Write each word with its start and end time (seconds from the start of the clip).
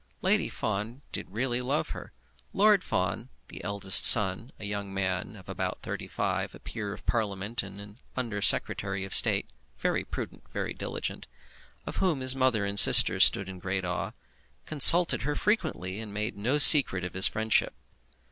Lady 0.23 0.49
Fawn 0.49 1.03
did 1.11 1.27
really 1.29 1.61
love 1.61 1.89
her. 1.89 2.11
Lord 2.53 2.83
Fawn, 2.83 3.29
the 3.49 3.63
eldest 3.63 4.03
son, 4.03 4.51
a 4.57 4.65
young 4.65 4.91
man 4.91 5.35
of 5.35 5.47
about 5.47 5.83
thirty 5.83 6.07
five, 6.07 6.55
a 6.55 6.59
Peer 6.59 6.91
of 6.91 7.05
Parliament 7.05 7.61
and 7.61 7.79
an 7.79 7.99
Under 8.17 8.41
Secretary 8.41 9.05
of 9.05 9.13
State, 9.13 9.51
very 9.77 10.03
prudent 10.03 10.41
and 10.45 10.53
very 10.53 10.73
diligent, 10.73 11.27
of 11.85 11.97
whom 11.97 12.21
his 12.21 12.35
mother 12.35 12.65
and 12.65 12.79
sisters 12.79 13.23
stood 13.23 13.47
in 13.47 13.59
great 13.59 13.85
awe, 13.85 14.09
consulted 14.65 15.21
her 15.21 15.35
frequently 15.35 15.99
and 15.99 16.11
made 16.11 16.35
no 16.35 16.57
secret 16.57 17.03
of 17.03 17.13
his 17.13 17.27
friendship. 17.27 17.75